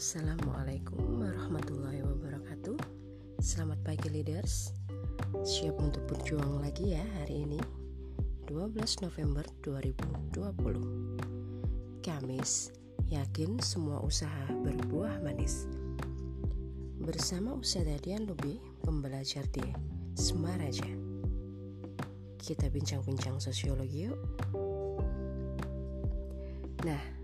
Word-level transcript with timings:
Assalamualaikum 0.00 1.20
warahmatullahi 1.20 2.00
wabarakatuh. 2.00 2.72
Selamat 3.36 3.84
pagi 3.84 4.08
leaders. 4.08 4.72
Siap 5.44 5.76
untuk 5.76 6.08
berjuang 6.08 6.64
lagi 6.64 6.96
ya 6.96 7.04
hari 7.20 7.44
ini 7.44 7.60
12 8.48 8.80
November 9.04 9.44
2020 9.60 12.00
Kamis 12.00 12.72
Yakin 13.12 13.60
semua 13.60 14.00
usaha 14.00 14.48
berbuah 14.48 15.20
manis. 15.20 15.68
Bersama 16.96 17.60
Ustazah 17.60 18.00
Dian 18.00 18.24
Lubi 18.24 18.56
Pembelajar 18.80 19.44
di 19.52 19.68
Semaraja 20.16 20.88
Kita 22.40 22.72
bincang-bincang 22.72 23.36
sosiologi 23.36 24.08
yuk. 24.08 24.16
Nah 26.88 27.20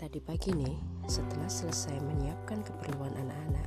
Tadi 0.00 0.16
pagi 0.16 0.56
nih, 0.56 0.89
setelah 1.10 1.50
selesai 1.50 1.98
menyiapkan 2.06 2.62
keperluan 2.62 3.10
anak-anak, 3.18 3.66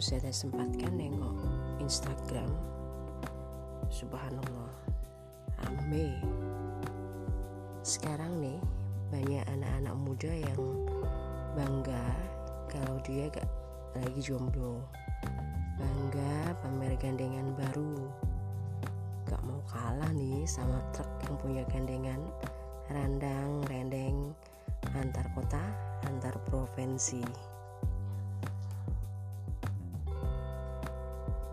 Ustazah 0.00 0.32
sempatkan 0.32 0.96
nengok 0.96 1.36
Instagram. 1.76 2.48
Subhanallah, 3.92 4.72
ame. 5.68 6.24
Sekarang 7.84 8.40
nih, 8.40 8.56
banyak 9.12 9.44
anak-anak 9.44 9.92
muda 9.92 10.32
yang 10.32 10.62
bangga 11.52 12.16
kalau 12.72 12.96
dia 13.04 13.28
gak 13.28 13.44
lagi 14.00 14.24
jomblo. 14.24 14.80
Bangga 15.76 16.56
pamer 16.64 16.96
gandengan 16.96 17.52
baru. 17.60 18.08
Gak 19.28 19.44
mau 19.44 19.60
kalah 19.68 20.16
nih 20.16 20.48
sama 20.48 20.80
truk 20.96 21.12
yang 21.28 21.36
punya 21.44 21.62
gandengan 21.68 22.24
randang, 22.88 23.60
rendeng, 23.68 24.32
antar 24.96 25.28
kota, 25.36 25.60
antar 26.06 26.36
provinsi. 26.48 27.22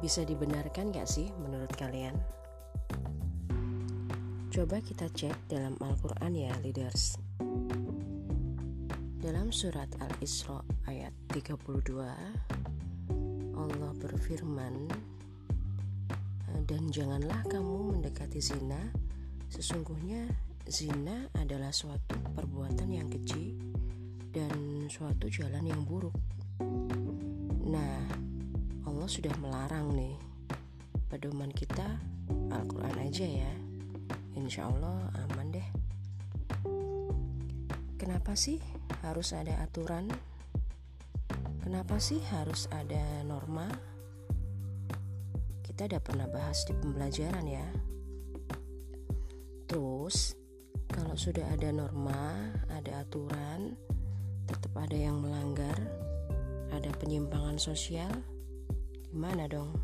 Bisa 0.02 0.26
dibenarkan 0.26 0.90
gak 0.90 1.06
sih 1.06 1.30
menurut 1.38 1.70
kalian? 1.78 2.18
Coba 4.52 4.84
kita 4.84 5.08
cek 5.08 5.48
dalam 5.48 5.80
Al-Quran 5.80 6.36
ya 6.36 6.52
leaders 6.60 7.16
Dalam 9.16 9.48
surat 9.48 9.88
Al-Isra 10.04 10.60
ayat 10.92 11.16
32 11.32 11.96
Allah 13.56 13.92
berfirman 13.96 14.92
Dan 16.68 16.92
janganlah 16.92 17.48
kamu 17.48 17.96
mendekati 17.96 18.44
zina 18.44 18.92
Sesungguhnya 19.48 20.28
Zina 20.68 21.32
adalah 21.40 21.72
suatu 21.72 22.20
perbuatan 22.36 22.92
yang 22.92 23.08
keji 23.08 23.56
dan 24.32 24.88
suatu 24.88 25.28
jalan 25.28 25.68
yang 25.68 25.84
buruk. 25.84 26.16
Nah, 27.68 28.00
Allah 28.88 29.08
sudah 29.12 29.36
melarang 29.44 29.92
nih. 29.92 30.16
Pedoman 31.12 31.52
kita 31.52 32.00
Al-Quran 32.52 32.98
aja 33.04 33.28
ya. 33.28 33.54
Insya 34.40 34.72
Allah 34.72 35.12
aman 35.28 35.52
deh. 35.52 35.68
Kenapa 38.00 38.34
sih 38.40 38.64
harus 39.04 39.36
ada 39.36 39.60
aturan? 39.60 40.08
Kenapa 41.62 42.00
sih 42.00 42.24
harus 42.32 42.72
ada 42.72 43.28
norma? 43.28 43.68
Kita 45.62 45.92
udah 45.92 46.02
pernah 46.02 46.28
bahas 46.32 46.64
di 46.64 46.74
pembelajaran 46.74 47.46
ya. 47.46 47.68
Terus, 49.68 50.36
kalau 50.92 51.16
sudah 51.16 51.48
ada 51.52 51.72
norma, 51.72 52.52
ada 52.72 53.04
aturan, 53.04 53.76
tetap 54.48 54.74
ada 54.78 54.98
yang 54.98 55.20
melanggar, 55.20 55.76
ada 56.72 56.90
penyimpangan 56.98 57.60
sosial, 57.60 58.10
gimana 59.12 59.46
dong? 59.52 59.76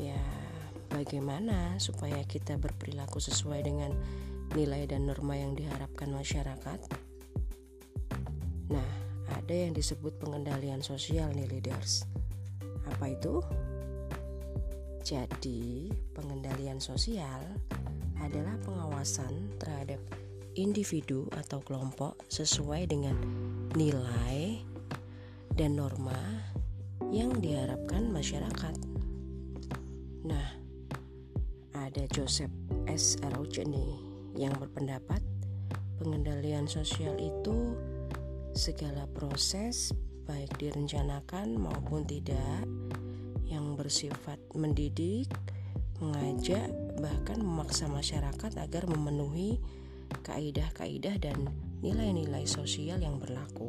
Ya, 0.00 0.18
bagaimana 0.90 1.76
supaya 1.78 2.24
kita 2.24 2.56
berperilaku 2.56 3.20
sesuai 3.20 3.60
dengan 3.62 3.92
nilai 4.56 4.88
dan 4.88 5.06
norma 5.06 5.36
yang 5.36 5.54
diharapkan 5.54 6.10
masyarakat? 6.10 6.80
Nah, 8.72 8.90
ada 9.28 9.54
yang 9.54 9.76
disebut 9.76 10.16
pengendalian 10.16 10.80
sosial 10.80 11.28
nih 11.36 11.48
leaders. 11.48 12.08
Apa 12.88 13.12
itu? 13.12 13.44
Jadi, 15.02 15.90
pengendalian 16.14 16.78
sosial 16.78 17.42
adalah 18.22 18.54
pengawasan 18.62 19.58
terhadap 19.58 19.98
individu 20.56 21.28
atau 21.32 21.60
kelompok 21.64 22.20
sesuai 22.28 22.88
dengan 22.90 23.16
nilai 23.72 24.60
dan 25.52 25.76
norma 25.76 26.16
yang 27.12 27.32
diharapkan 27.40 28.08
masyarakat. 28.08 28.74
Nah, 30.24 30.48
ada 31.76 32.04
Joseph 32.12 32.52
S. 32.88 33.20
Arouche 33.20 33.64
nih 33.64 34.00
yang 34.36 34.56
berpendapat 34.56 35.20
pengendalian 36.00 36.64
sosial 36.64 37.12
itu 37.20 37.76
segala 38.56 39.04
proses 39.12 39.92
baik 40.24 40.56
direncanakan 40.56 41.56
maupun 41.56 42.04
tidak 42.08 42.64
yang 43.44 43.76
bersifat 43.76 44.40
mendidik, 44.56 45.28
mengajak, 46.00 46.72
bahkan 46.96 47.40
memaksa 47.44 47.90
masyarakat 47.90 48.56
agar 48.56 48.88
memenuhi 48.88 49.60
kaidah-kaidah 50.20 51.16
dan 51.16 51.48
nilai-nilai 51.80 52.44
sosial 52.44 53.00
yang 53.00 53.16
berlaku. 53.16 53.66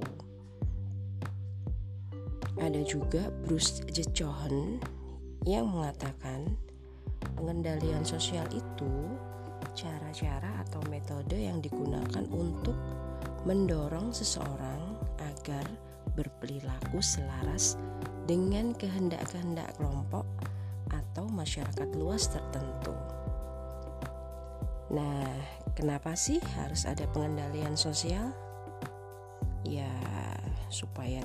Ada 2.59 2.86
juga 2.86 3.34
Bruce 3.48 3.81
J. 3.90 4.06
Johan 4.14 4.78
yang 5.48 5.72
mengatakan 5.72 6.53
pengendalian 7.34 8.06
sosial 8.06 8.46
itu 8.53 8.94
cara-cara 9.74 10.62
atau 10.62 10.80
metode 10.88 11.34
yang 11.34 11.58
digunakan 11.59 12.24
untuk 12.30 12.78
mendorong 13.44 14.14
seseorang 14.14 14.96
agar 15.20 15.66
berperilaku 16.14 17.02
selaras 17.02 17.76
dengan 18.30 18.72
kehendak-kehendak 18.78 19.74
kelompok 19.76 20.24
atau 20.94 21.26
masyarakat 21.28 21.90
luas 21.98 22.30
tertentu. 22.30 22.94
Nah, 24.94 25.26
kenapa 25.73 26.17
sih 26.17 26.41
harus 26.57 26.85
ada 26.89 27.06
pengendalian 27.09 27.78
sosial? 27.78 28.34
Ya, 29.66 29.89
supaya 30.69 31.22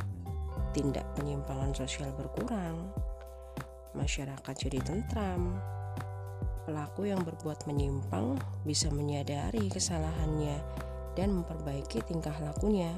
tindak 0.76 1.04
penyimpangan 1.16 1.72
sosial 1.72 2.12
berkurang, 2.16 2.92
masyarakat 3.96 4.54
jadi 4.54 4.80
tentram, 4.84 5.56
pelaku 6.68 7.08
yang 7.08 7.24
berbuat 7.24 7.64
menyimpang 7.64 8.36
bisa 8.68 8.92
menyadari 8.92 9.72
kesalahannya 9.72 10.60
dan 11.16 11.32
memperbaiki 11.32 12.04
tingkah 12.04 12.36
lakunya, 12.44 12.92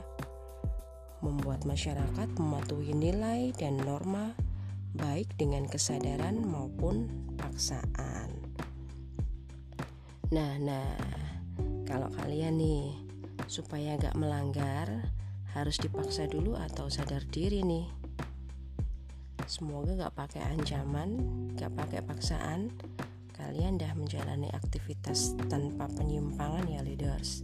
membuat 1.22 1.62
masyarakat 1.64 2.28
mematuhi 2.36 2.92
nilai 2.92 3.54
dan 3.54 3.78
norma 3.78 4.34
baik 4.98 5.38
dengan 5.38 5.70
kesadaran 5.70 6.42
maupun 6.42 7.06
paksaan. 7.38 8.34
Nah, 10.34 10.58
nah, 10.58 10.90
kalau 11.90 12.06
kalian 12.22 12.54
nih 12.54 12.94
supaya 13.50 13.98
gak 13.98 14.14
melanggar 14.14 15.10
harus 15.58 15.74
dipaksa 15.82 16.30
dulu 16.30 16.54
atau 16.54 16.86
sadar 16.86 17.26
diri 17.26 17.66
nih. 17.66 17.90
Semoga 19.50 20.06
gak 20.06 20.14
pakai 20.14 20.54
ancaman, 20.54 21.18
gak 21.58 21.74
pakai 21.74 22.06
paksaan, 22.06 22.70
kalian 23.34 23.74
dah 23.74 23.90
menjalani 23.98 24.46
aktivitas 24.54 25.34
tanpa 25.50 25.90
penyimpangan 25.90 26.70
ya 26.70 26.78
leaders. 26.86 27.42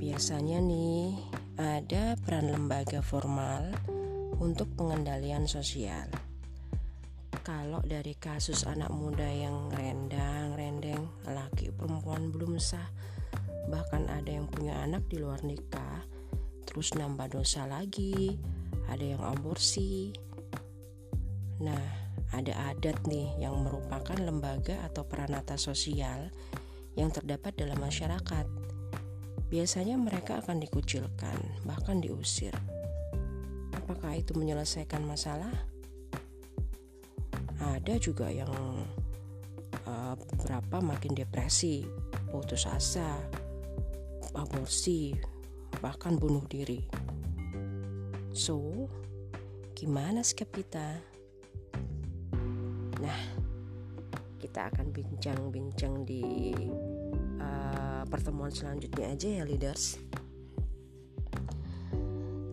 Biasanya 0.00 0.64
nih 0.64 1.12
ada 1.60 2.16
peran 2.24 2.48
lembaga 2.48 3.04
formal 3.04 3.68
untuk 4.40 4.72
pengendalian 4.80 5.44
sosial. 5.44 6.08
Kalau 7.44 7.84
dari 7.84 8.16
kasus 8.16 8.64
anak 8.64 8.88
muda 8.88 9.28
yang 9.28 9.68
rendang, 9.68 10.56
rendeng, 10.56 11.12
laki 11.28 11.68
perempuan 11.76 12.32
belum 12.32 12.56
sah, 12.56 12.88
bahkan 13.68 14.08
ada 14.08 14.32
yang 14.32 14.48
punya 14.48 14.80
anak 14.80 15.04
di 15.12 15.20
luar 15.20 15.44
nikah, 15.44 16.08
terus 16.64 16.96
nambah 16.96 17.28
dosa 17.36 17.68
lagi, 17.68 18.40
ada 18.88 19.04
yang 19.04 19.20
aborsi. 19.20 20.16
Nah, 21.60 21.84
ada 22.32 22.72
adat 22.72 23.04
nih 23.04 23.36
yang 23.36 23.60
merupakan 23.60 24.16
lembaga 24.16 24.80
atau 24.80 25.04
peranata 25.04 25.60
sosial 25.60 26.32
yang 26.96 27.12
terdapat 27.12 27.52
dalam 27.60 27.76
masyarakat 27.76 28.48
biasanya 29.52 30.00
mereka 30.00 30.40
akan 30.40 30.64
dikucilkan, 30.64 31.36
bahkan 31.68 32.00
diusir. 32.00 32.56
Apakah 33.76 34.16
itu 34.16 34.32
menyelesaikan 34.32 35.04
masalah? 35.04 35.73
Ada 37.64 37.96
juga 37.96 38.28
yang 38.28 38.52
uh, 39.88 40.14
beberapa 40.14 40.84
makin 40.84 41.16
depresi, 41.16 41.88
putus 42.28 42.68
asa, 42.68 43.16
aborsi, 44.36 45.16
bahkan 45.80 46.20
bunuh 46.20 46.44
diri. 46.44 46.84
So, 48.36 48.88
gimana 49.72 50.20
sikap 50.20 50.52
kita? 50.52 51.00
Nah, 53.00 53.20
kita 54.44 54.68
akan 54.68 54.92
bincang-bincang 54.92 56.04
di 56.04 56.52
uh, 57.40 58.02
pertemuan 58.04 58.52
selanjutnya 58.52 59.16
aja 59.16 59.28
ya 59.40 59.44
leaders. 59.48 59.96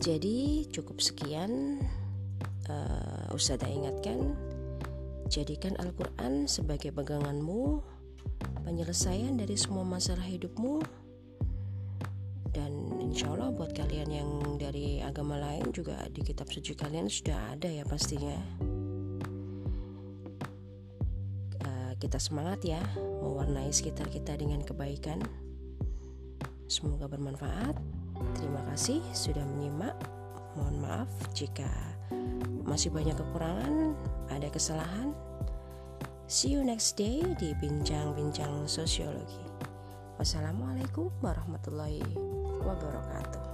Jadi 0.02 0.66
cukup 0.72 0.98
sekian 0.98 1.78
uh, 2.66 3.30
Ustazah 3.30 3.70
ingatkan 3.70 4.34
Jadikan 5.32 5.72
Al-Quran 5.80 6.44
sebagai 6.44 6.92
peganganmu 6.92 7.80
Penyelesaian 8.68 9.40
dari 9.40 9.56
semua 9.56 9.80
masalah 9.80 10.28
hidupmu 10.28 10.84
Dan 12.52 13.00
insya 13.00 13.32
Allah 13.32 13.48
buat 13.48 13.72
kalian 13.72 14.12
yang 14.12 14.28
dari 14.60 15.00
agama 15.00 15.40
lain 15.40 15.72
juga 15.72 16.04
di 16.12 16.20
kitab 16.20 16.52
suci 16.52 16.76
kalian 16.76 17.08
sudah 17.08 17.56
ada 17.56 17.64
ya 17.64 17.80
pastinya. 17.88 18.36
Uh, 21.64 21.92
Kita 21.96 22.20
semangat 22.20 22.60
ya 22.68 22.84
mewarnai 23.24 23.72
sekitar 23.72 24.12
kita 24.12 24.36
dengan 24.36 24.60
kebaikan. 24.60 25.24
Semoga 26.68 27.08
bermanfaat. 27.08 27.80
Terima 28.36 28.60
kasih 28.68 29.00
sudah 29.16 29.48
menyimak. 29.48 29.96
Mohon 30.60 30.76
maaf 30.84 31.10
jika 31.32 31.91
masih 32.64 32.88
banyak 32.88 33.14
kekurangan, 33.14 33.92
ada 34.32 34.48
kesalahan. 34.48 35.12
See 36.24 36.56
you 36.56 36.64
next 36.64 36.96
day 36.96 37.20
di 37.36 37.52
bincang-bincang 37.60 38.64
sosiologi. 38.64 39.44
Wassalamualaikum 40.16 41.12
warahmatullahi 41.20 42.00
wabarakatuh. 42.64 43.51